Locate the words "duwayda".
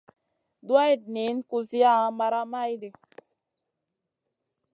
0.65-1.05